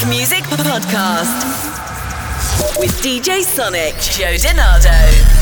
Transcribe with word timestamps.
House 0.00 0.08
Music 0.08 0.44
Podcast 0.44 1.28
with 2.78 2.90
DJ 3.02 3.42
Sonic, 3.42 3.94
Joe 3.96 4.36
DiNardo. 4.36 5.39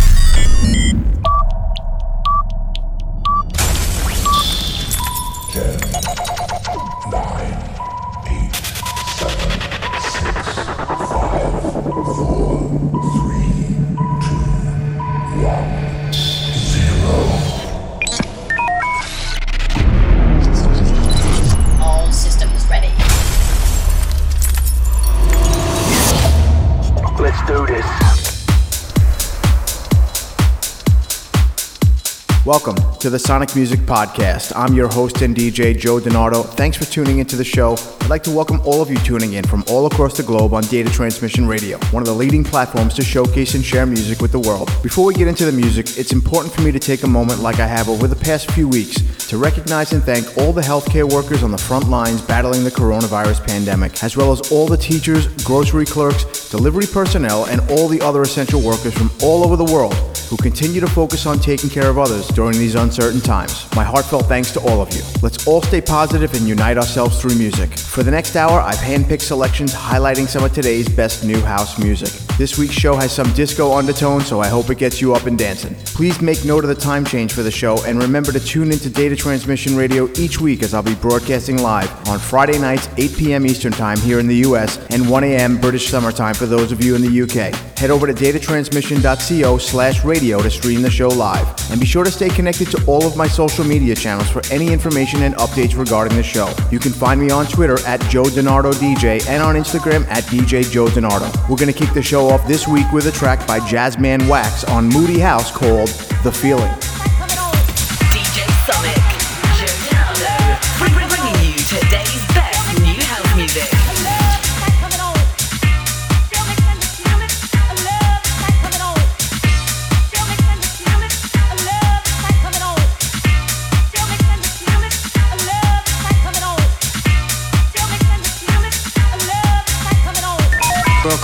Welcome 32.48 32.77
to 33.00 33.10
the 33.10 33.18
Sonic 33.18 33.54
Music 33.54 33.78
Podcast. 33.80 34.52
I'm 34.56 34.74
your 34.74 34.88
host 34.88 35.22
and 35.22 35.34
DJ, 35.34 35.78
Joe 35.78 36.00
DiNardo. 36.00 36.44
Thanks 36.44 36.76
for 36.76 36.84
tuning 36.84 37.20
into 37.20 37.36
the 37.36 37.44
show. 37.44 37.76
I'd 38.00 38.10
like 38.10 38.24
to 38.24 38.32
welcome 38.32 38.60
all 38.64 38.82
of 38.82 38.90
you 38.90 38.96
tuning 38.98 39.34
in 39.34 39.46
from 39.46 39.62
all 39.68 39.86
across 39.86 40.16
the 40.16 40.24
globe 40.24 40.52
on 40.52 40.64
Data 40.64 40.90
Transmission 40.90 41.46
Radio, 41.46 41.78
one 41.92 42.02
of 42.02 42.08
the 42.08 42.14
leading 42.14 42.42
platforms 42.42 42.94
to 42.94 43.04
showcase 43.04 43.54
and 43.54 43.64
share 43.64 43.86
music 43.86 44.20
with 44.20 44.32
the 44.32 44.40
world. 44.40 44.68
Before 44.82 45.06
we 45.06 45.14
get 45.14 45.28
into 45.28 45.44
the 45.44 45.52
music, 45.52 45.96
it's 45.96 46.12
important 46.12 46.52
for 46.52 46.62
me 46.62 46.72
to 46.72 46.80
take 46.80 47.04
a 47.04 47.06
moment, 47.06 47.38
like 47.38 47.60
I 47.60 47.68
have 47.68 47.88
over 47.88 48.08
the 48.08 48.16
past 48.16 48.50
few 48.50 48.66
weeks, 48.66 48.96
to 49.28 49.38
recognize 49.38 49.92
and 49.92 50.02
thank 50.02 50.36
all 50.36 50.52
the 50.52 50.62
healthcare 50.62 51.08
workers 51.08 51.44
on 51.44 51.52
the 51.52 51.58
front 51.58 51.88
lines 51.88 52.20
battling 52.20 52.64
the 52.64 52.70
coronavirus 52.70 53.46
pandemic, 53.46 54.02
as 54.02 54.16
well 54.16 54.32
as 54.32 54.50
all 54.50 54.66
the 54.66 54.76
teachers, 54.76 55.28
grocery 55.44 55.84
clerks, 55.84 56.50
delivery 56.50 56.86
personnel, 56.86 57.44
and 57.44 57.60
all 57.70 57.86
the 57.86 58.00
other 58.00 58.22
essential 58.22 58.60
workers 58.60 58.94
from 58.94 59.08
all 59.22 59.44
over 59.44 59.54
the 59.54 59.72
world 59.72 59.94
who 60.28 60.36
continue 60.36 60.80
to 60.80 60.86
focus 60.86 61.24
on 61.24 61.38
taking 61.38 61.70
care 61.70 61.88
of 61.88 61.98
others 61.98 62.28
during 62.28 62.58
these 62.58 62.76
uncertain 62.88 63.20
times. 63.20 63.68
My 63.76 63.84
heartfelt 63.84 64.26
thanks 64.26 64.50
to 64.52 64.60
all 64.60 64.80
of 64.80 64.90
you. 64.94 65.02
Let's 65.20 65.46
all 65.46 65.60
stay 65.60 65.82
positive 65.82 66.32
and 66.32 66.48
unite 66.48 66.78
ourselves 66.78 67.20
through 67.20 67.34
music. 67.34 67.70
For 67.78 68.02
the 68.02 68.10
next 68.10 68.34
hour, 68.34 68.60
I've 68.60 68.76
handpicked 68.76 69.20
selections 69.20 69.74
highlighting 69.74 70.26
some 70.26 70.42
of 70.42 70.54
today's 70.54 70.88
best 70.88 71.22
new 71.22 71.40
house 71.42 71.78
music. 71.78 72.10
This 72.38 72.56
week's 72.56 72.74
show 72.74 72.94
has 72.96 73.12
some 73.12 73.30
disco 73.32 73.72
undertones, 73.72 74.26
so 74.26 74.40
I 74.40 74.48
hope 74.48 74.70
it 74.70 74.78
gets 74.78 75.00
you 75.02 75.12
up 75.12 75.26
and 75.26 75.36
dancing. 75.36 75.74
Please 75.86 76.22
make 76.22 76.44
note 76.44 76.64
of 76.64 76.68
the 76.68 76.80
time 76.80 77.04
change 77.04 77.32
for 77.32 77.42
the 77.42 77.50
show 77.50 77.84
and 77.84 78.00
remember 78.00 78.32
to 78.32 78.40
tune 78.40 78.72
into 78.72 78.88
Data 78.88 79.16
Transmission 79.16 79.76
Radio 79.76 80.08
each 80.16 80.40
week 80.40 80.62
as 80.62 80.72
I'll 80.72 80.82
be 80.82 80.94
broadcasting 80.94 81.60
live 81.60 81.90
on 82.08 82.18
Friday 82.18 82.58
nights, 82.58 82.88
8 82.96 83.16
p.m. 83.18 83.44
Eastern 83.44 83.72
Time 83.72 83.98
here 83.98 84.18
in 84.18 84.28
the 84.28 84.36
US 84.46 84.78
and 84.90 85.10
1 85.10 85.24
a.m. 85.24 85.58
British 85.60 85.88
Summer 85.88 86.12
Time 86.12 86.34
for 86.34 86.46
those 86.46 86.72
of 86.72 86.82
you 86.82 86.94
in 86.94 87.02
the 87.02 87.22
UK. 87.22 87.54
Head 87.76 87.90
over 87.90 88.06
to 88.06 88.14
datatransmission.co 88.14 89.58
slash 89.58 90.04
radio 90.04 90.40
to 90.40 90.50
stream 90.50 90.80
the 90.82 90.90
show 90.90 91.08
live. 91.08 91.46
And 91.70 91.80
be 91.80 91.86
sure 91.86 92.04
to 92.04 92.10
stay 92.10 92.28
connected 92.28 92.70
to 92.70 92.77
all 92.86 93.06
of 93.06 93.16
my 93.16 93.26
social 93.26 93.64
media 93.64 93.94
channels 93.94 94.28
for 94.28 94.42
any 94.50 94.72
information 94.72 95.22
and 95.22 95.34
updates 95.36 95.76
regarding 95.78 96.16
the 96.16 96.22
show. 96.22 96.52
You 96.70 96.78
can 96.78 96.92
find 96.92 97.20
me 97.20 97.30
on 97.30 97.46
Twitter 97.46 97.78
at 97.86 98.00
Joe 98.02 98.24
DiNardo 98.24 98.72
DJ 98.72 99.26
and 99.28 99.42
on 99.42 99.54
Instagram 99.54 100.06
at 100.08 100.24
DJ 100.24 100.70
Joe 100.70 100.86
DiNardo. 100.86 101.32
We're 101.48 101.56
going 101.56 101.72
to 101.72 101.78
kick 101.78 101.92
the 101.94 102.02
show 102.02 102.28
off 102.28 102.46
this 102.46 102.66
week 102.68 102.90
with 102.92 103.06
a 103.06 103.12
track 103.12 103.46
by 103.46 103.60
Jazzman 103.60 104.28
Wax 104.28 104.64
on 104.64 104.88
Moody 104.88 105.18
House 105.18 105.50
called 105.50 105.88
The 106.22 106.32
Feeling. 106.32 106.87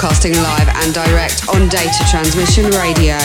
Broadcasting 0.05 0.35
live 0.35 0.69
and 0.69 0.93
direct 0.93 1.49
on 1.49 1.67
Data 1.67 2.05
Transmission 2.11 2.67
Radio. 2.73 3.17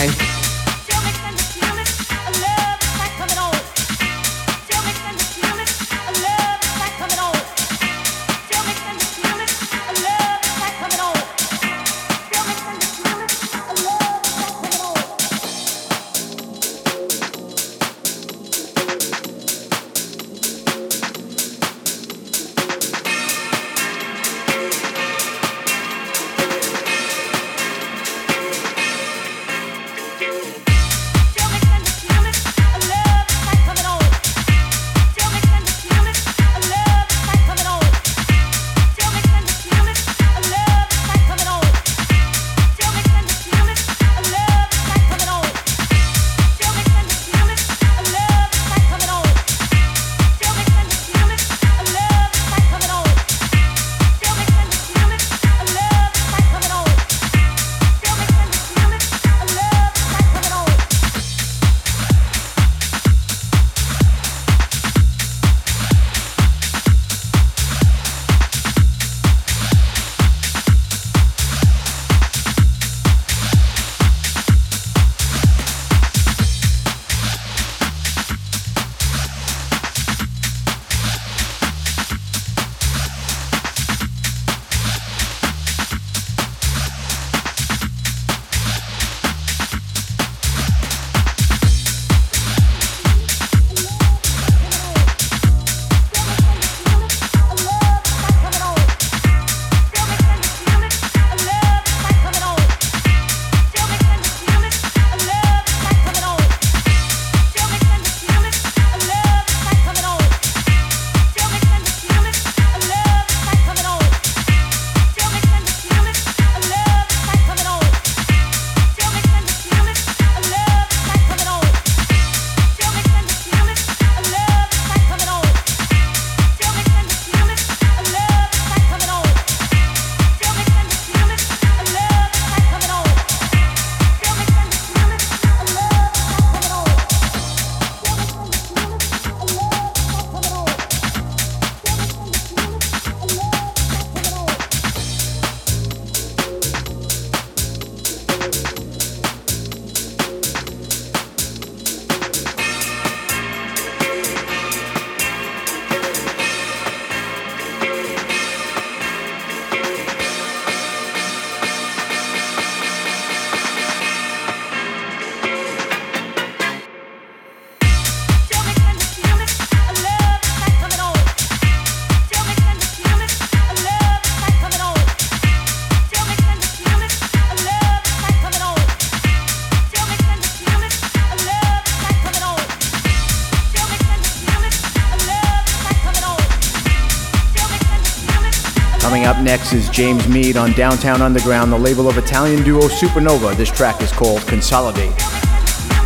Coming 189.00 189.24
up 189.24 189.38
next 189.42 189.72
is 189.72 189.88
James 189.88 190.28
Meid 190.28 190.58
on 190.58 190.72
Downtown 190.72 191.22
Underground, 191.22 191.72
the 191.72 191.78
label 191.78 192.06
of 192.06 192.18
Italian 192.18 192.62
duo 192.62 192.82
Supernova. 192.82 193.56
This 193.56 193.70
track 193.70 194.02
is 194.02 194.12
called 194.12 194.42
Consolidate. 194.46 195.12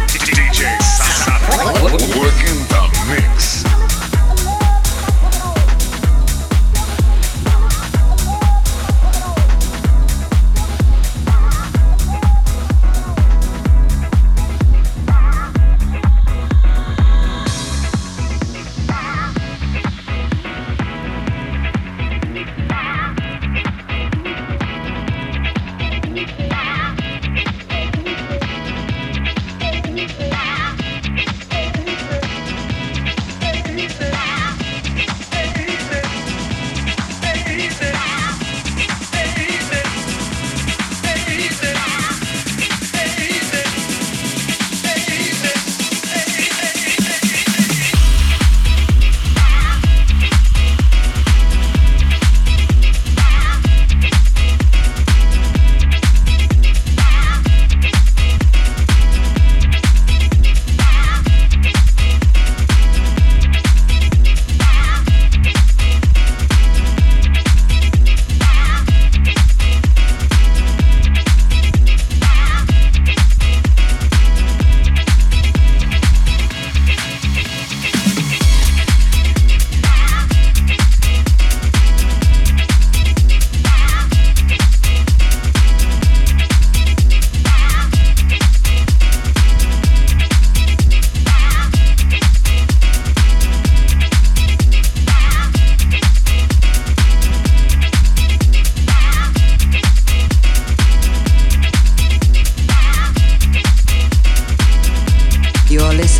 DJ 0.06 0.54
Working 2.16 2.83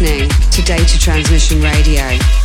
listening 0.04 0.28
to 0.50 2.43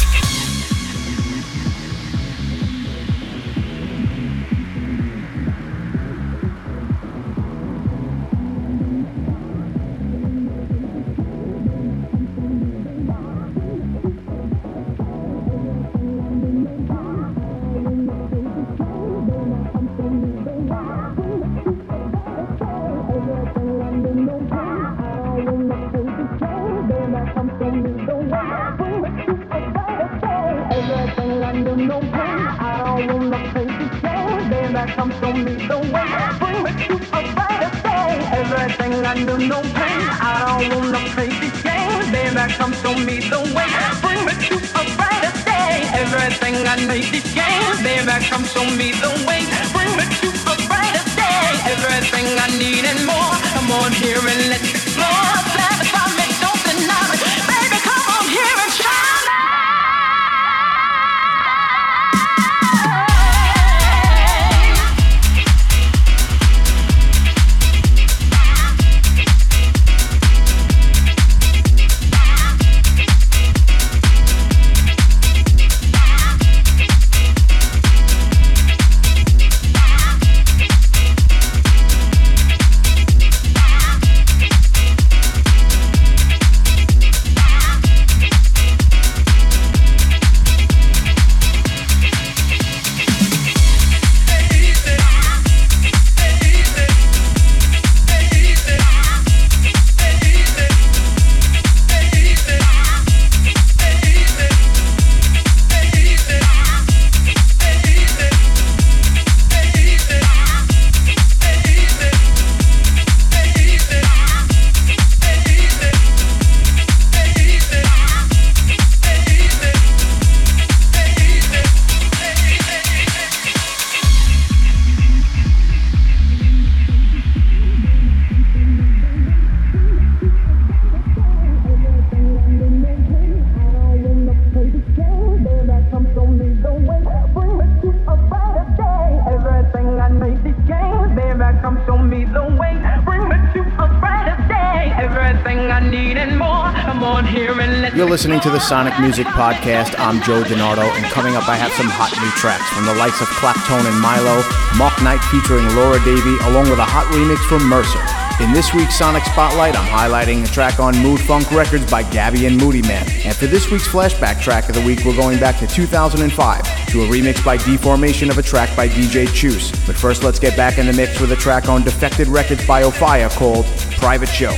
the 148.51 148.59
Sonic 148.59 148.99
Music 148.99 149.27
Podcast. 149.27 149.93
I'm 149.99 150.21
Joe 150.23 150.41
DiNardo, 150.43 150.81
and 150.81 151.05
coming 151.11 151.35
up, 151.35 151.47
I 151.47 151.55
have 151.55 151.71
some 151.73 151.87
hot 151.87 152.09
new 152.17 152.31
tracks 152.31 152.67
from 152.73 152.85
the 152.85 152.95
likes 152.95 153.21
of 153.21 153.27
Claptone 153.37 153.85
and 153.85 153.97
Mylo, 154.01 154.41
Mark 154.77 154.95
Knight 155.03 155.21
featuring 155.29 155.67
Laura 155.75 155.99
Davie, 156.03 156.37
along 156.49 156.69
with 156.69 156.79
a 156.79 156.85
hot 156.85 157.05
remix 157.13 157.37
from 157.45 157.67
Mercer. 157.67 158.01
In 158.41 158.53
this 158.53 158.73
week's 158.73 158.95
Sonic 158.95 159.23
Spotlight, 159.25 159.77
I'm 159.77 159.85
highlighting 159.85 160.43
a 160.43 160.47
track 160.47 160.79
on 160.79 160.97
Mood 160.97 161.19
Funk 161.19 161.51
Records 161.51 161.89
by 161.91 162.01
Gaby 162.01 162.45
and 162.47 162.59
Moodymann. 162.59 163.05
And 163.25 163.35
for 163.35 163.45
this 163.45 163.69
week's 163.69 163.87
flashback 163.87 164.41
track 164.41 164.69
of 164.69 164.75
the 164.75 164.81
week, 164.81 165.03
we're 165.05 165.15
going 165.15 165.39
back 165.39 165.59
to 165.59 165.67
2005 165.67 166.87
to 166.89 167.03
a 167.03 167.07
remix 167.07 167.43
by 167.43 167.57
D-Formation 167.57 168.29
of 168.29 168.37
a 168.37 168.43
track 168.43 168.75
by 168.75 168.87
DJ 168.87 169.27
Chus. 169.33 169.71
But 169.85 169.95
first, 169.95 170.23
let's 170.23 170.39
get 170.39 170.55
back 170.55 170.77
in 170.77 170.87
the 170.87 170.93
mix 170.93 171.19
with 171.19 171.31
a 171.33 171.35
track 171.35 171.67
on 171.67 171.83
Defected 171.83 172.27
Records 172.27 172.65
by 172.65 172.83
Offaiah 172.83 173.29
called 173.35 173.65
Private 173.99 174.29
Show. 174.29 174.55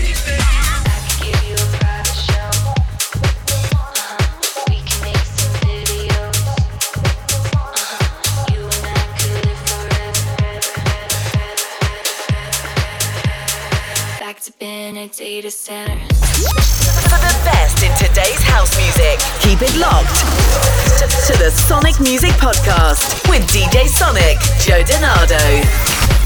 Keep 19.62 19.76
it 19.76 19.78
locked 19.78 20.16
to, 20.98 21.34
to 21.34 21.38
the 21.38 21.52
Sonic 21.52 22.00
Music 22.00 22.32
Podcast 22.32 23.30
with 23.30 23.44
DJ 23.44 23.88
Sonic, 23.88 24.40
Joe 24.58 24.82
DiNardo. 24.82 26.21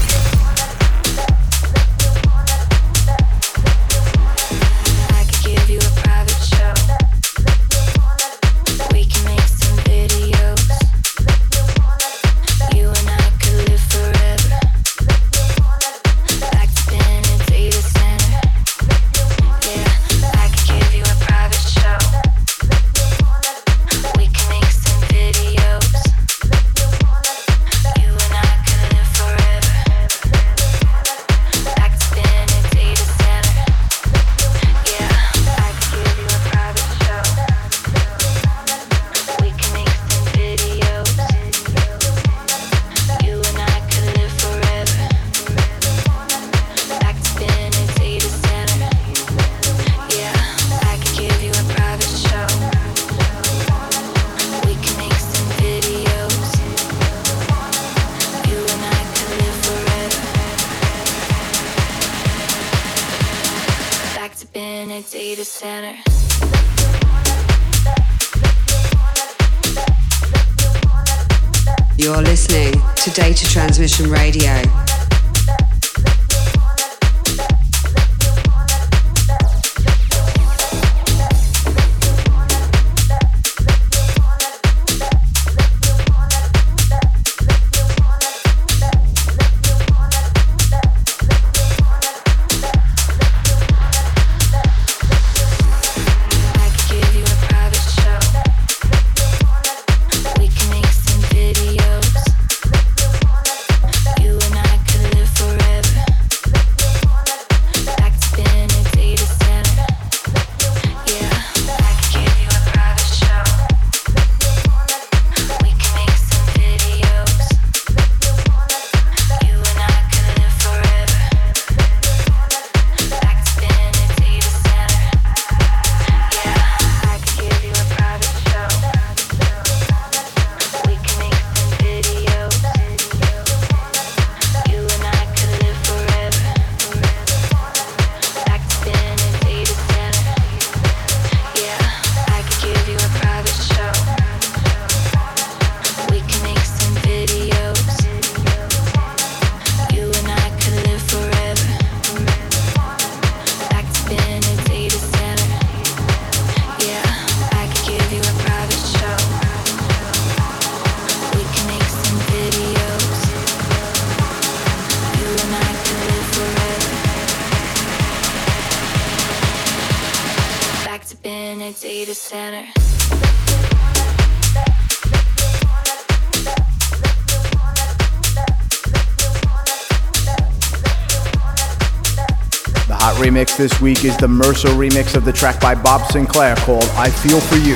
Remix 183.36 183.54
this 183.58 183.78
week 183.82 184.02
is 184.06 184.16
the 184.16 184.26
Mercer 184.26 184.68
remix 184.68 185.14
of 185.14 185.26
the 185.26 185.32
track 185.32 185.60
by 185.60 185.74
Bob 185.74 186.00
Sinclar 186.10 186.56
called 186.56 186.88
I 186.94 187.10
Feel 187.10 187.38
For 187.38 187.56
You. 187.56 187.74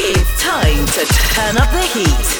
It's 0.00 0.42
time 0.42 0.86
to 0.86 1.04
turn 1.34 1.58
up 1.58 1.70
the 1.72 1.82
heat. 1.82 2.37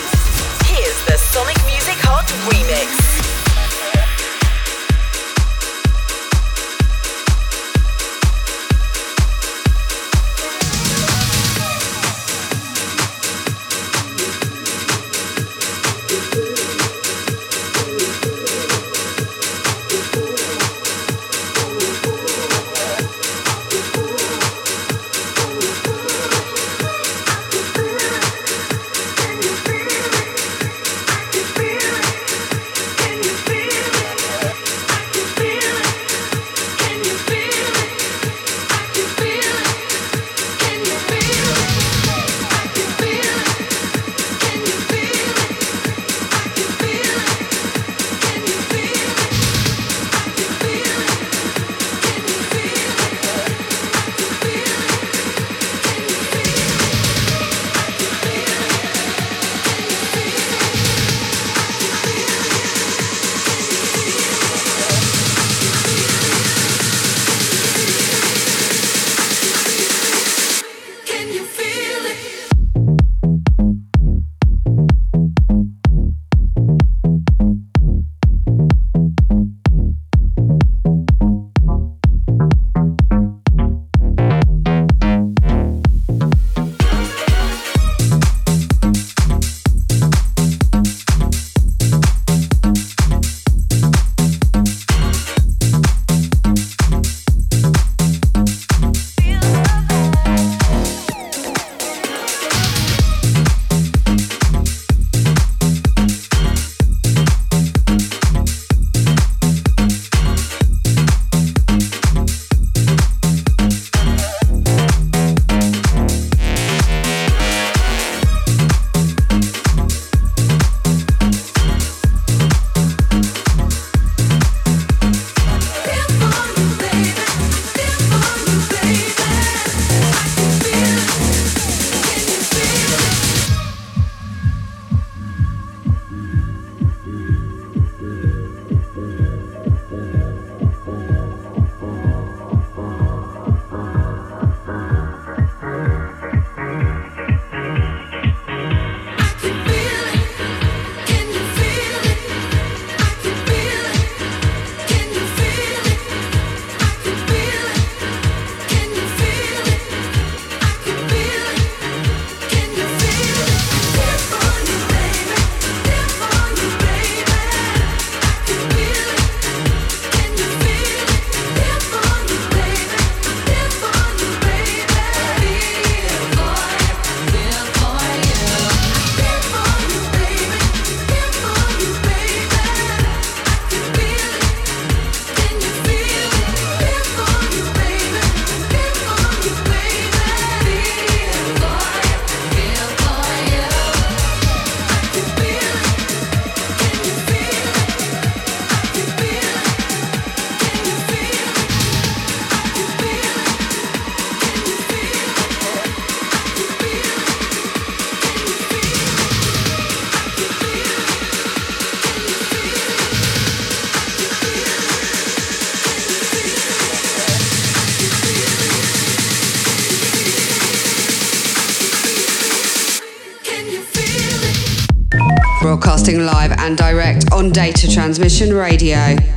Transmission 228.08 228.54
Radio. 228.54 229.27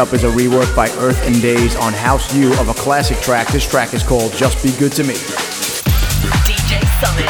Up 0.00 0.14
is 0.14 0.24
a 0.24 0.28
rework 0.28 0.74
by 0.74 0.88
Earth 0.92 1.22
N 1.24 1.38
Days 1.40 1.76
on 1.76 1.92
House 1.92 2.34
U 2.34 2.52
of 2.54 2.68
a 2.70 2.74
classic 2.74 3.18
track. 3.18 3.48
This 3.48 3.68
track 3.68 3.92
is 3.92 4.02
called 4.02 4.32
Just 4.32 4.62
Be 4.64 4.72
Good 4.78 4.92
to 4.92 5.04
Me. 5.04 5.12
DJ 6.48 6.80
Sonic, 7.04 7.29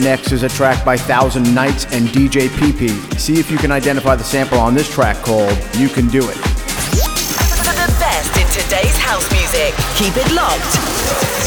next 0.00 0.32
is 0.32 0.42
a 0.42 0.48
track 0.48 0.84
by 0.84 0.96
Thousand 0.96 1.54
Nights 1.54 1.84
and 1.92 2.08
DJ 2.08 2.48
PP. 2.48 3.18
See 3.18 3.38
if 3.38 3.50
you 3.50 3.58
can 3.58 3.70
identify 3.70 4.16
the 4.16 4.24
sample 4.24 4.58
on 4.58 4.74
this 4.74 4.92
track 4.92 5.16
called 5.18 5.56
You 5.74 5.88
Can 5.88 6.08
Do 6.08 6.28
It. 6.28 6.36
The 6.36 7.96
best 7.98 8.36
in 8.36 8.46
today's 8.48 8.96
house 8.96 9.30
music, 9.32 9.74
keep 9.96 10.16
it 10.16 10.32
locked 10.32 10.74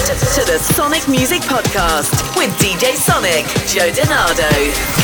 to, 0.07 0.13
to 0.41 0.51
the 0.51 0.59
Sonic 0.59 1.07
Music 1.07 1.41
Podcast 1.41 2.35
with 2.37 2.49
DJ 2.59 2.93
Sonic, 2.93 3.45
Joe 3.67 3.89
DiNardo. 3.91 5.02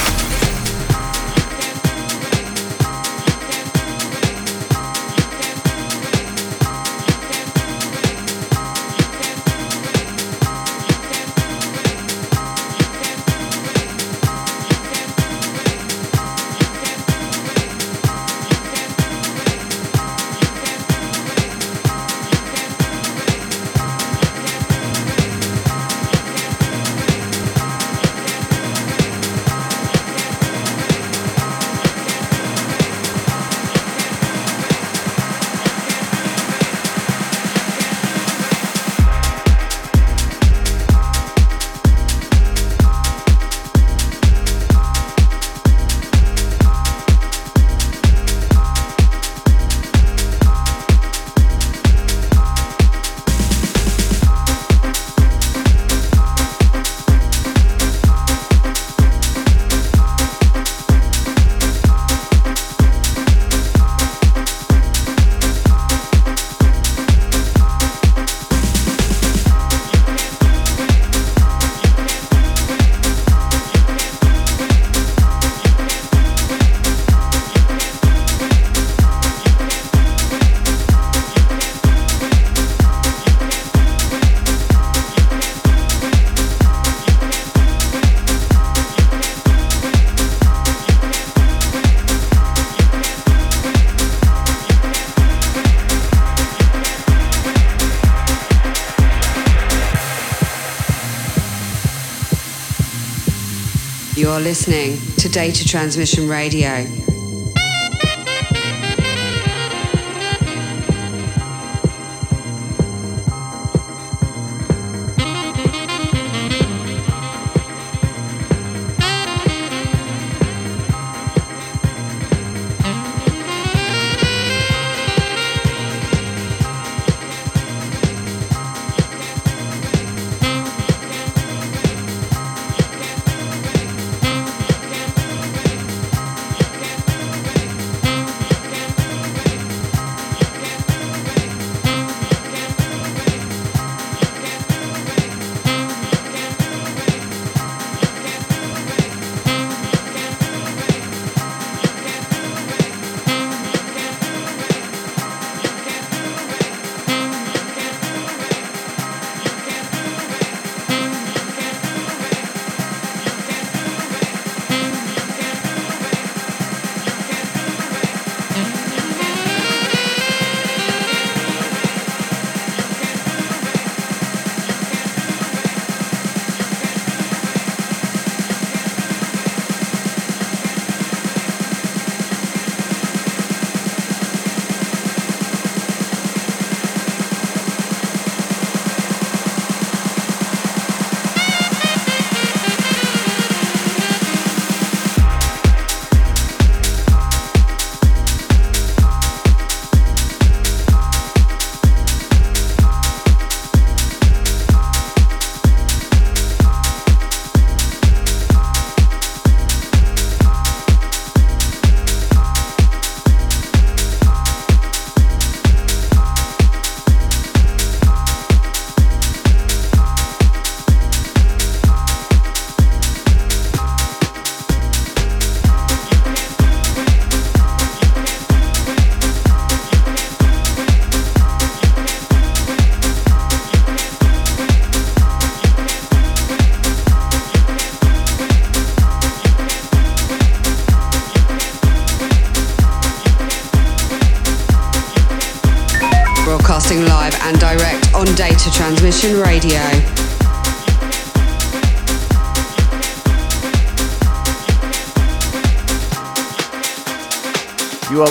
Listening 104.39 104.97
to 105.17 105.29
Data 105.29 105.67
Transmission 105.67 106.27
Radio. 106.27 106.98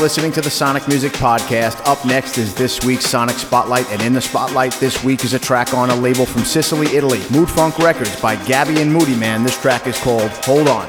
Listening 0.08 0.32
to 0.32 0.40
the 0.40 0.48
Sonic 0.48 0.88
Music 0.88 1.12
Podcast. 1.12 1.86
Up 1.86 2.02
next 2.06 2.38
is 2.38 2.54
this 2.54 2.82
week's 2.82 3.04
Sonic 3.04 3.36
Spotlight, 3.36 3.86
and 3.90 4.00
in 4.00 4.14
the 4.14 4.22
spotlight 4.22 4.72
this 4.80 5.04
week 5.04 5.22
is 5.22 5.34
a 5.34 5.38
track 5.38 5.74
on 5.74 5.90
a 5.90 5.94
label 5.94 6.24
from 6.24 6.44
Sicily, 6.44 6.96
Italy, 6.96 7.20
Mood 7.30 7.50
Funk 7.50 7.78
Records 7.78 8.18
by 8.18 8.34
Gaby 8.46 8.80
and 8.80 8.90
Moodymann. 8.90 9.44
This 9.44 9.60
track 9.60 9.86
is 9.86 9.98
called 10.00 10.30
Hold 10.46 10.66
on, 10.66 10.88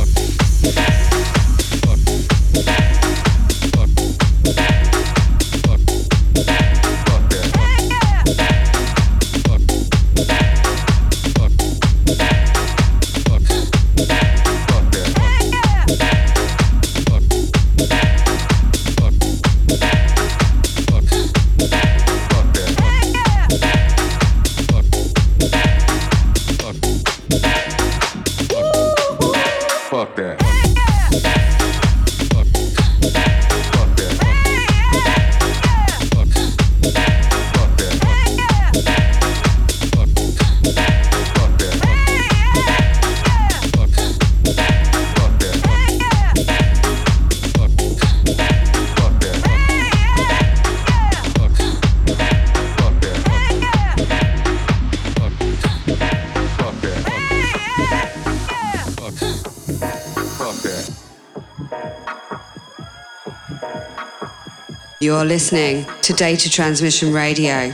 You're 65.01 65.25
listening 65.25 65.87
to 66.03 66.13
Data 66.13 66.47
Transmission 66.47 67.11
Radio. 67.11 67.73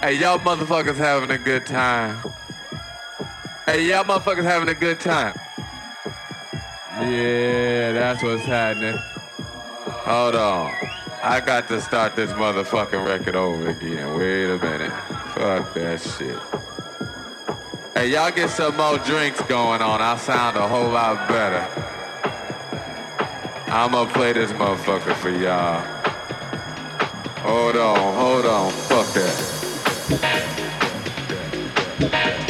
Hey, 0.00 0.12
y'all 0.12 0.38
motherfuckers 0.38 0.94
having 0.94 1.32
a 1.32 1.36
good 1.36 1.66
time. 1.66 2.16
Hey, 3.66 3.88
y'all 3.88 4.04
motherfuckers 4.04 4.44
having 4.44 4.68
a 4.68 4.74
good 4.74 5.00
time. 5.00 5.34
Yeah, 7.00 7.90
that's 7.90 8.22
what's 8.22 8.44
happening. 8.44 8.96
Hold 10.06 10.36
on. 10.36 10.72
I 11.24 11.42
got 11.44 11.66
to 11.68 11.80
start 11.80 12.14
this 12.14 12.30
motherfucking 12.34 13.04
record 13.04 13.34
over 13.34 13.70
again. 13.70 14.16
Wait 14.16 14.44
a 14.44 14.58
minute. 14.58 14.92
Fuck 15.34 15.74
that 15.74 16.00
shit. 16.00 16.38
Hey, 17.96 18.12
y'all 18.12 18.30
get 18.30 18.48
some 18.48 18.76
more 18.76 18.98
drinks 18.98 19.40
going 19.42 19.82
on. 19.82 20.00
I 20.00 20.16
sound 20.18 20.56
a 20.56 20.68
whole 20.68 20.90
lot 20.90 21.28
better. 21.28 21.81
I'ma 23.74 24.04
play 24.04 24.34
this 24.34 24.52
motherfucker 24.52 25.14
for 25.14 25.30
y'all. 25.30 25.80
Hold 27.40 27.76
on, 27.76 28.14
hold 28.14 28.44
on, 28.44 28.70
fuck 28.70 29.06
that. 32.10 32.41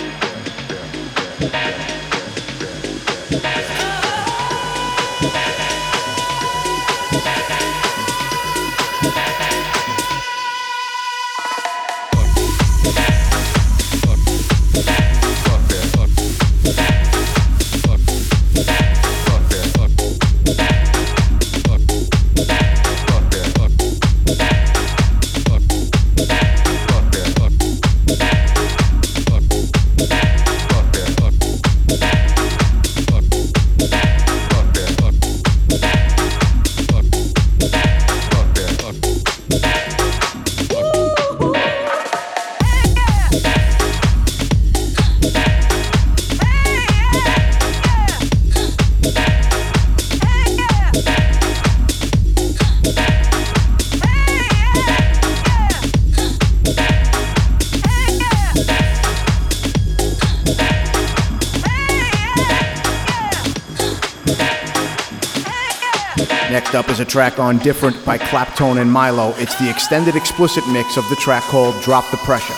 Next 66.73 66.89
up 66.89 66.91
is 66.91 67.01
a 67.01 67.05
track 67.05 67.39
on 67.39 67.59
Different 67.59 68.03
by 68.03 68.17
Claptone 68.17 68.81
and 68.81 68.91
Mylo. 68.91 69.39
It's 69.39 69.55
the 69.57 69.69
extended 69.69 70.17
explicit 70.17 70.67
mix 70.69 70.97
of 70.97 71.07
the 71.11 71.17
track 71.17 71.43
called 71.43 71.79
Drop 71.83 72.11
the 72.11 72.17
Pressure. 72.17 72.55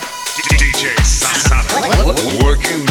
DJ 0.55 0.95
working 2.45 2.87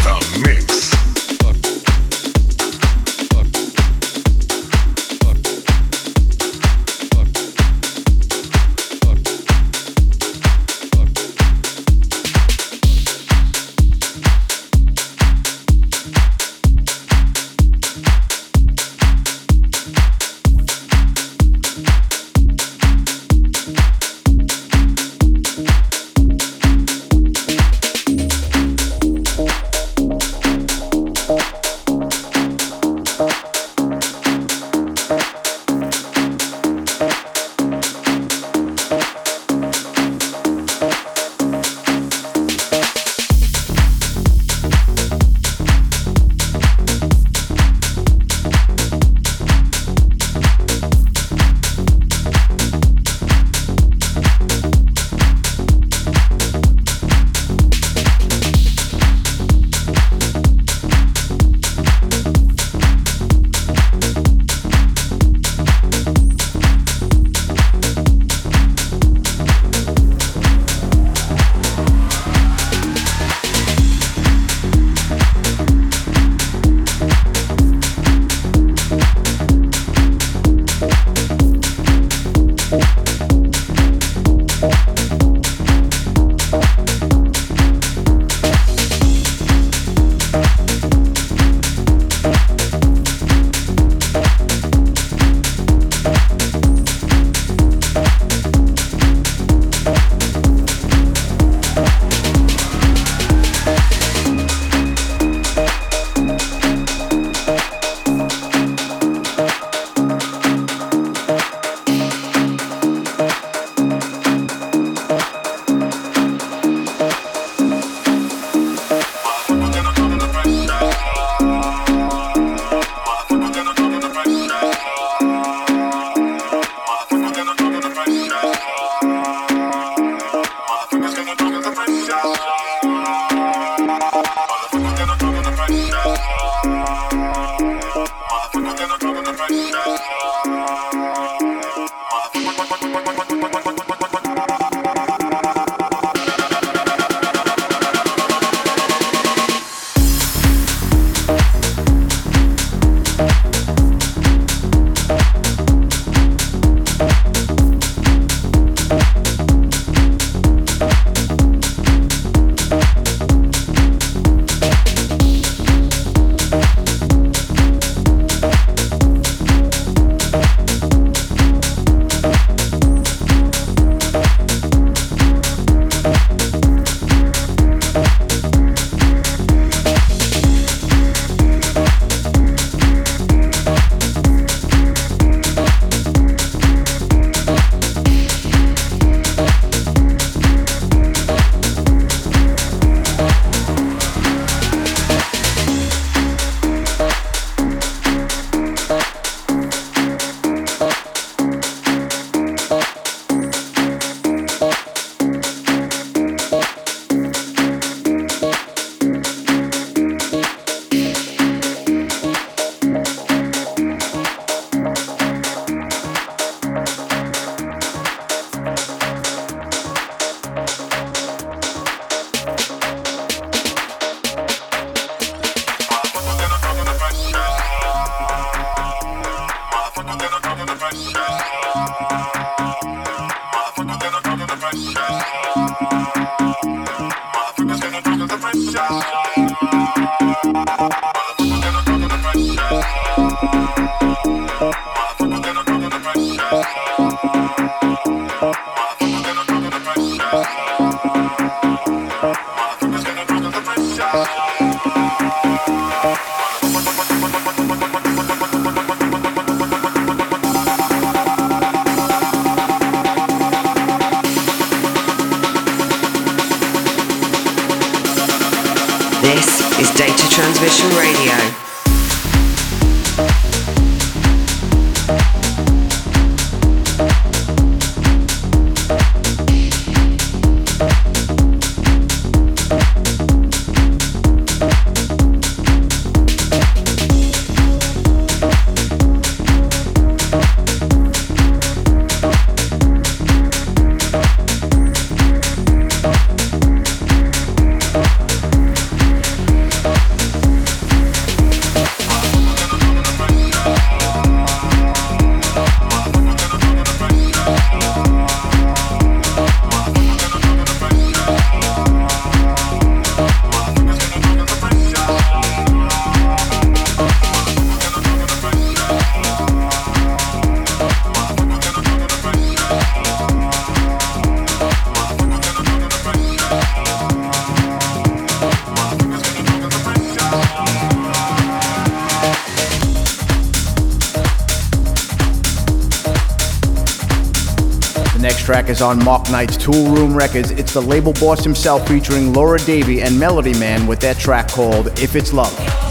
track 338.53 338.69
is 338.69 338.83
on 338.83 339.03
Mark 339.03 339.31
Knight's 339.31 339.57
Toolroom 339.57 340.15
Records. 340.15 340.51
It's 340.51 340.73
the 340.73 340.79
label 340.79 341.11
boss 341.13 341.43
himself 341.43 341.87
featuring 341.87 342.33
Laura 342.33 342.59
Davie 342.59 343.01
and 343.01 343.19
Melody 343.19 343.57
Men 343.57 343.87
with 343.87 343.99
that 344.01 344.19
track 344.19 344.47
called 344.47 344.89
If 344.99 345.15
It's 345.15 345.33
Love. 345.33 345.82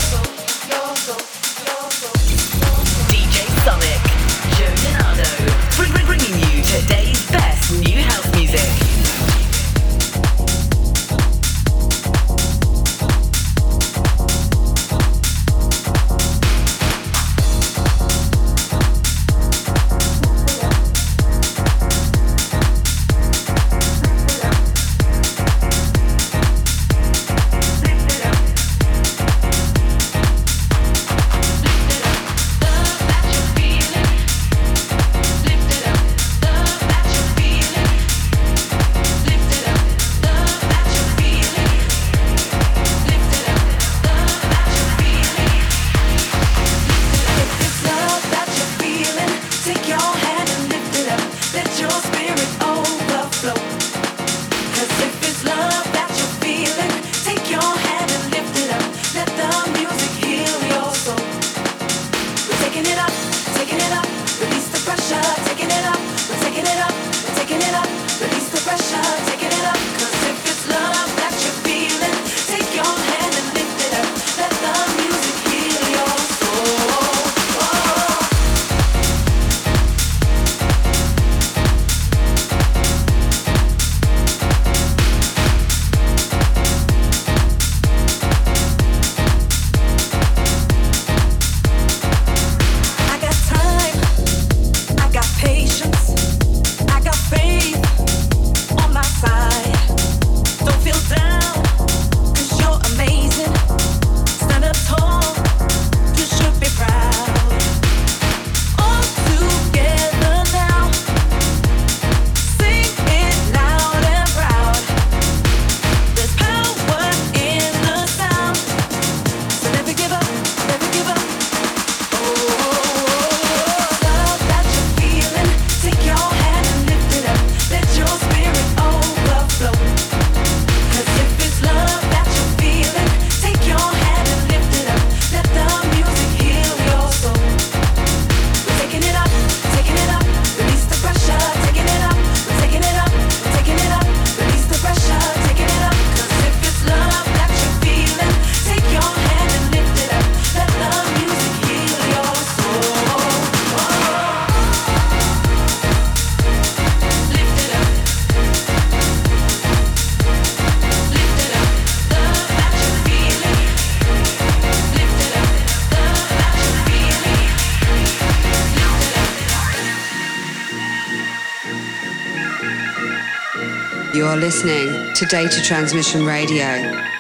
Listening 174.43 175.15
to 175.15 175.25
Data 175.27 175.63
Transmission 175.63 176.27
Radio. 176.27 177.13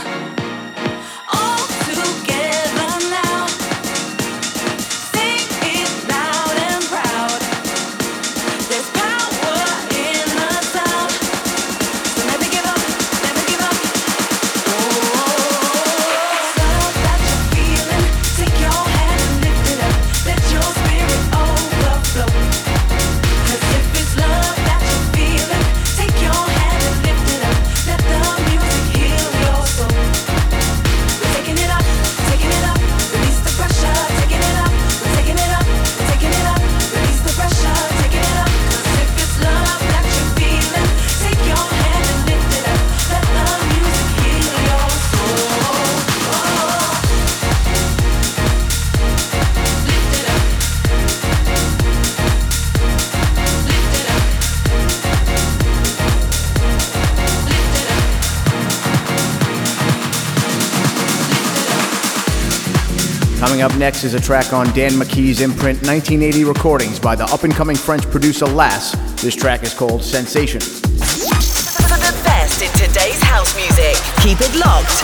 up 63.67 63.77
next 63.79 64.05
is 64.05 64.15
a 64.15 64.21
track 64.21 64.53
on 64.53 64.67
Dan 64.75 64.93
McKee's 64.93 65.41
imprint 65.41 65.83
1980 65.83 66.45
recordings 66.45 67.01
by 67.01 67.17
the 67.17 67.25
up 67.25 67.43
and 67.43 67.53
coming 67.53 67.75
French 67.75 68.09
producer 68.11 68.47
Lass. 68.47 68.93
This 69.21 69.35
track 69.35 69.65
is 69.65 69.75
called 69.75 70.05
Sensation. 70.05 70.61
For 70.61 71.99
the 71.99 72.15
best 72.23 72.63
in 72.63 72.71
today's 72.73 73.21
house 73.23 73.57
music, 73.57 73.97
keep 74.23 74.39
it 74.41 74.55
locked 74.55 75.01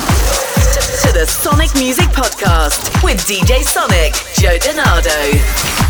to 1.03 1.13
the 1.13 1.27
Sonic 1.27 1.75
Music 1.75 2.07
Podcast 2.11 3.03
with 3.03 3.19
DJ 3.27 3.63
Sonic, 3.65 4.13
Joe 4.37 4.57
DiNardo. 4.59 5.82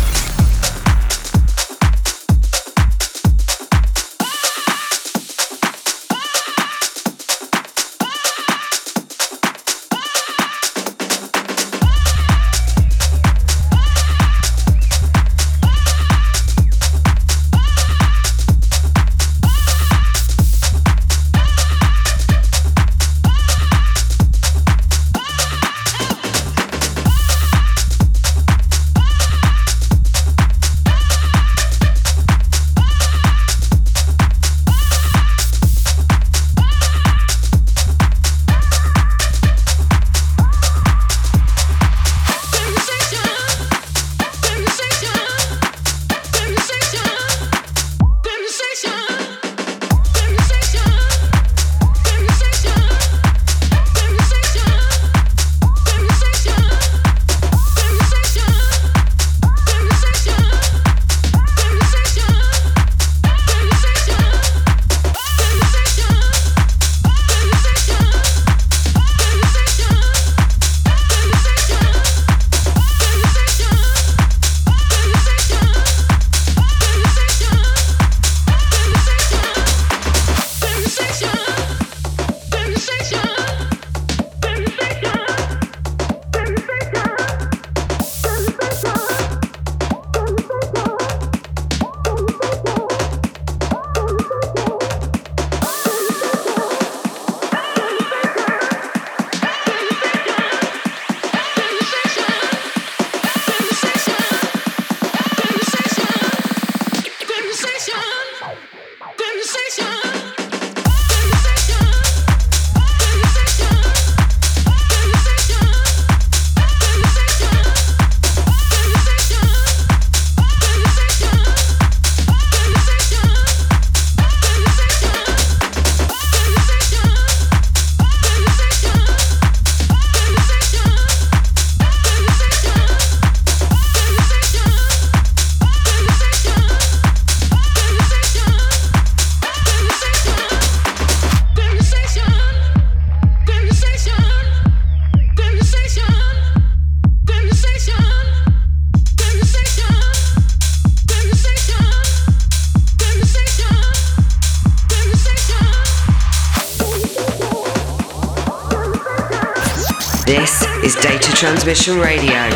Radio. 161.73 162.52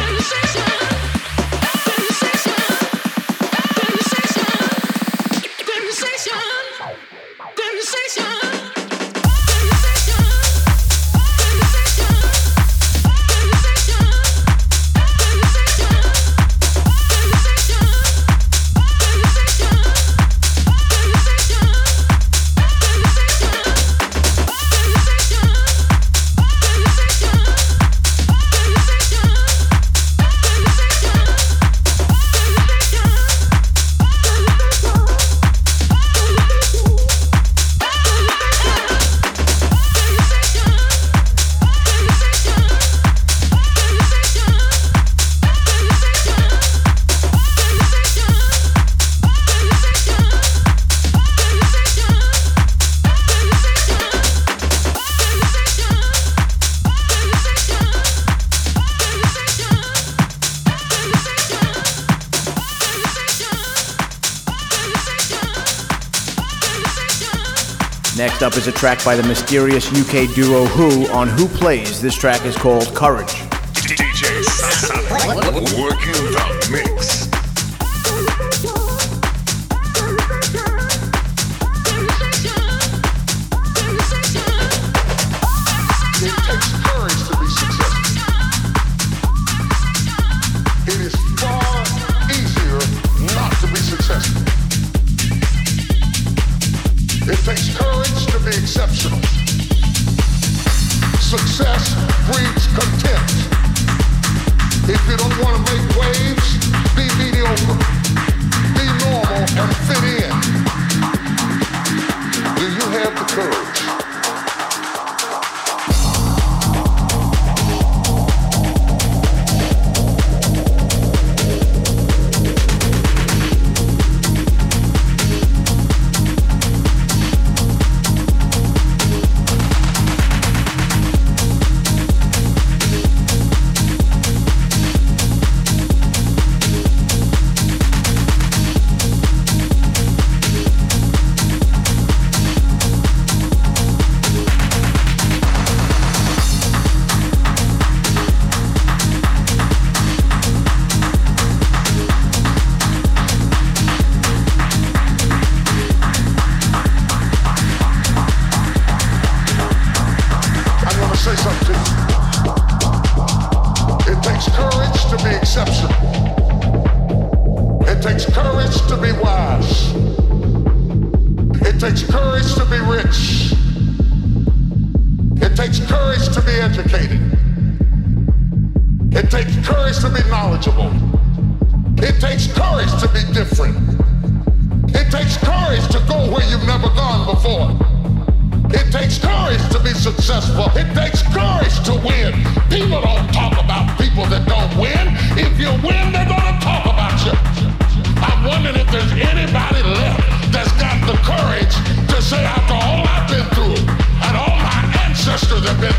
Next 68.38 68.55
up 68.55 68.57
is 68.57 68.67
a 68.67 68.71
track 68.71 69.03
by 69.03 69.15
the 69.15 69.23
mysterious 69.23 69.88
UK 69.88 70.31
duo 70.35 70.65
Wh0 70.65 71.11
on 71.11 71.27
Wh0 71.29 71.47
Plays. 71.55 71.99
This 71.99 72.13
track 72.13 72.45
is 72.45 72.55
called 72.55 72.93
Courage. 72.93 73.47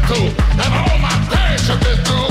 through, 0.09 0.29
and 0.53 0.75
all 0.75 0.99
my 1.01 1.29
pain 1.31 1.59
should 1.59 1.81
be 1.81 1.95
through. 2.03 2.28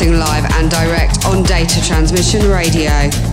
broadcasting 0.00 0.18
live 0.18 0.44
and 0.52 0.70
direct 0.70 1.24
on 1.26 1.42
Data 1.42 1.82
Transmission 1.82 2.48
Radio. 2.48 3.29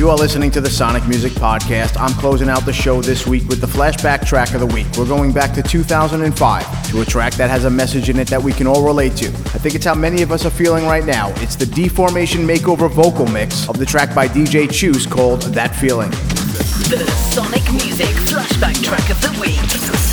You 0.00 0.08
are 0.08 0.16
listening 0.16 0.50
to 0.52 0.62
the 0.62 0.70
Sonic 0.70 1.06
Music 1.06 1.34
Podcast. 1.34 2.00
I'm 2.00 2.14
closing 2.14 2.48
out 2.48 2.64
the 2.64 2.72
show 2.72 3.02
this 3.02 3.26
week 3.26 3.46
with 3.50 3.60
the 3.60 3.66
flashback 3.66 4.26
track 4.26 4.54
of 4.54 4.60
the 4.60 4.66
week. 4.66 4.86
We're 4.96 5.06
going 5.06 5.30
back 5.30 5.52
to 5.52 5.62
2005 5.62 6.90
to 6.90 7.00
a 7.02 7.04
track 7.04 7.34
that 7.34 7.50
has 7.50 7.66
a 7.66 7.70
message 7.70 8.08
in 8.08 8.18
it 8.18 8.26
that 8.28 8.42
we 8.42 8.50
can 8.54 8.66
all 8.66 8.82
relate 8.82 9.14
to. 9.16 9.26
I 9.26 9.58
think 9.60 9.74
it's 9.74 9.84
how 9.84 9.94
many 9.94 10.22
of 10.22 10.32
us 10.32 10.46
are 10.46 10.50
feeling 10.50 10.86
right 10.86 11.04
now. 11.04 11.34
It's 11.42 11.54
the 11.54 11.66
D-Formation 11.66 12.46
Makeover 12.46 12.90
vocal 12.90 13.26
mix 13.26 13.68
of 13.68 13.78
the 13.78 13.84
track 13.84 14.14
by 14.14 14.26
DJ 14.26 14.72
Chus 14.72 15.04
called 15.04 15.42
That 15.42 15.76
Feeling. 15.76 16.12
The 16.88 17.04
Sonic 17.30 17.70
Music 17.70 18.06
Flashback 18.06 18.82
Track 18.82 19.10
of 19.10 19.20
the 19.20 19.38
Week. 19.38 20.09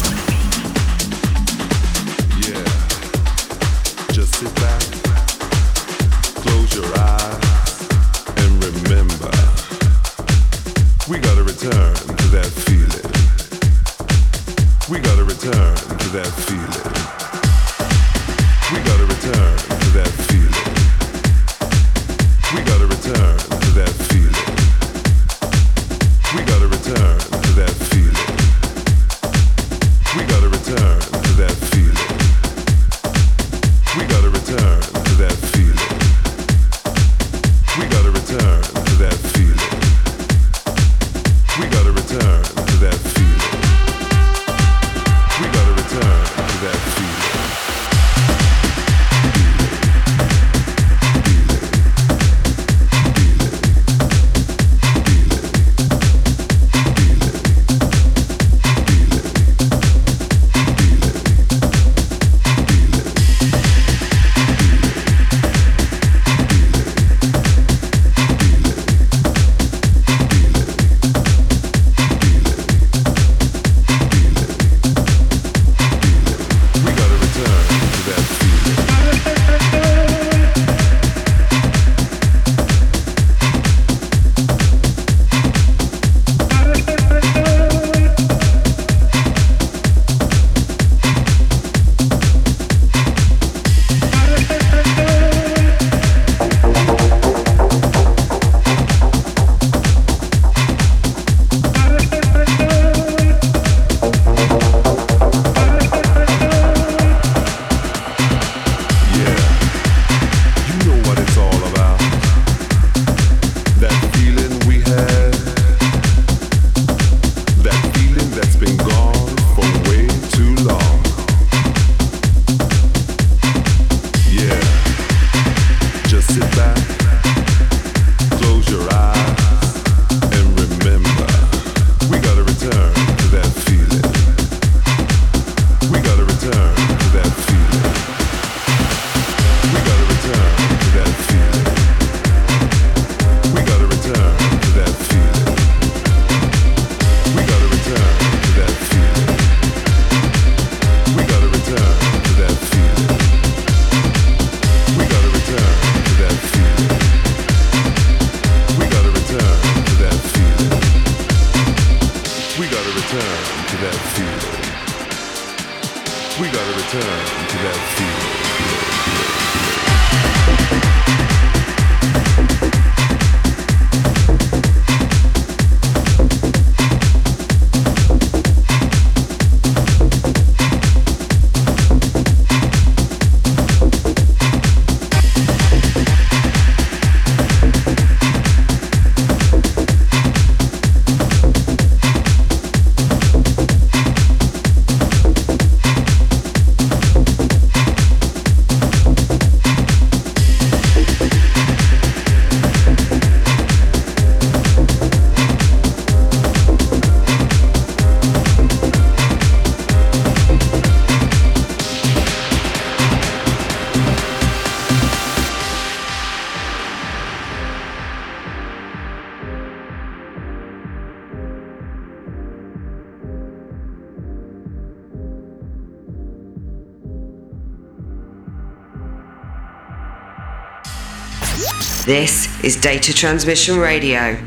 This 232.07 232.47
is 232.63 232.77
Data 232.77 233.13
Transmission 233.13 233.77
Radio. 233.77 234.41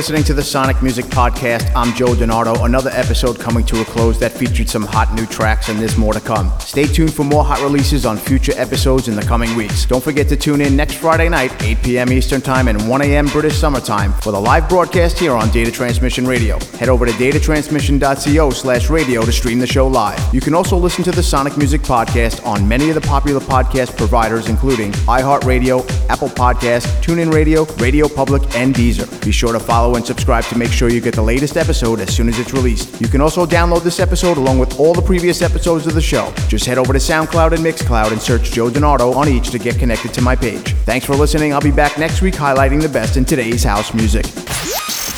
Listening 0.00 0.24
to 0.24 0.32
the 0.32 0.42
Sonic 0.42 0.80
Music 0.80 1.04
Podcast. 1.04 1.70
I'm 1.76 1.94
Joe 1.94 2.14
DiNardo. 2.14 2.64
Another 2.64 2.88
episode 2.94 3.38
coming 3.38 3.66
to 3.66 3.82
a 3.82 3.84
close 3.84 4.18
that 4.20 4.32
featured 4.32 4.66
some 4.66 4.82
hot 4.82 5.12
new 5.12 5.26
tracks, 5.26 5.68
and 5.68 5.78
there's 5.78 5.98
more 5.98 6.14
to 6.14 6.20
come. 6.20 6.50
Stay 6.58 6.86
tuned 6.86 7.12
for 7.12 7.22
more 7.22 7.44
hot 7.44 7.60
releases 7.60 8.06
on 8.06 8.16
future 8.16 8.54
episodes 8.56 9.08
in 9.08 9.14
the 9.14 9.20
coming 9.20 9.54
weeks. 9.54 9.84
Don't 9.84 10.02
forget 10.02 10.26
to 10.30 10.36
tune 10.36 10.62
in 10.62 10.74
next 10.74 10.94
Friday 10.94 11.28
night, 11.28 11.52
8 11.62 11.82
p.m. 11.82 12.12
Eastern 12.14 12.40
Time 12.40 12.68
and 12.68 12.88
1 12.88 13.02
a.m. 13.02 13.26
British 13.26 13.58
Summer 13.58 13.78
Time 13.78 14.14
for 14.22 14.32
the 14.32 14.40
live 14.40 14.70
broadcast 14.70 15.18
here 15.18 15.34
on 15.34 15.50
Data 15.50 15.70
Transmission 15.70 16.26
Radio. 16.26 16.58
Head 16.78 16.88
over 16.88 17.04
to 17.04 17.12
datatransmission.co 17.12 18.48
slash 18.48 18.88
radio 18.88 19.22
to 19.22 19.32
stream 19.32 19.58
the 19.58 19.66
show 19.66 19.86
live. 19.86 20.18
You 20.32 20.40
can 20.40 20.54
also 20.54 20.78
listen 20.78 21.04
to 21.04 21.12
the 21.12 21.22
Sonic 21.22 21.58
Music 21.58 21.82
Podcast 21.82 22.46
on 22.46 22.66
many 22.66 22.88
of 22.88 22.94
the 22.94 23.02
popular 23.02 23.40
podcast 23.40 23.98
providers, 23.98 24.48
including 24.48 24.92
iHeartRadio, 24.92 25.99
Apple 26.10 26.28
Podcast, 26.28 26.86
TuneIn 27.02 27.32
Radio, 27.32 27.64
Radio 27.76 28.08
Public, 28.08 28.42
and 28.56 28.74
Deezer. 28.74 29.06
Be 29.24 29.30
sure 29.30 29.52
to 29.52 29.60
follow 29.60 29.94
and 29.94 30.04
subscribe 30.04 30.42
to 30.46 30.58
make 30.58 30.72
sure 30.72 30.88
you 30.88 31.00
get 31.00 31.14
the 31.14 31.22
latest 31.22 31.56
episode 31.56 32.00
as 32.00 32.12
soon 32.12 32.28
as 32.28 32.36
it's 32.40 32.52
released. 32.52 33.00
You 33.00 33.06
can 33.06 33.20
also 33.20 33.46
download 33.46 33.84
this 33.84 34.00
episode 34.00 34.36
along 34.36 34.58
with 34.58 34.80
all 34.80 34.92
the 34.92 35.02
previous 35.02 35.40
episodes 35.40 35.86
of 35.86 35.94
the 35.94 36.00
show. 36.00 36.32
Just 36.48 36.66
head 36.66 36.78
over 36.78 36.92
to 36.92 36.98
SoundCloud 36.98 37.52
and 37.52 37.64
Mixcloud 37.64 38.10
and 38.10 38.20
search 38.20 38.50
Joe 38.50 38.68
DiNardo 38.68 39.14
on 39.14 39.28
each 39.28 39.50
to 39.50 39.58
get 39.60 39.78
connected 39.78 40.12
to 40.14 40.20
my 40.20 40.34
page. 40.34 40.74
Thanks 40.84 41.06
for 41.06 41.14
listening. 41.14 41.52
I'll 41.52 41.60
be 41.60 41.70
back 41.70 41.96
next 41.96 42.22
week 42.22 42.34
highlighting 42.34 42.82
the 42.82 42.88
best 42.88 43.16
in 43.16 43.24
today's 43.24 43.62
house 43.62 43.94
music. 43.94 44.26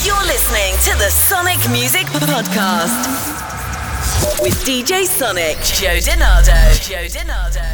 You're 0.04 0.26
listening 0.26 0.74
to 0.92 0.98
the 0.98 1.08
Sonic 1.08 1.58
Music 1.70 2.06
Podcast 2.20 3.40
with 4.42 4.62
DJ 4.64 5.04
Sonic, 5.04 5.56
Joe 5.56 5.96
DiNardo. 5.96 6.86
Joe. 6.86 7.71